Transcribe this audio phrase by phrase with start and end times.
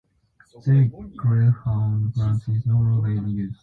[0.65, 3.57] The Greyhound brand is no longer in use.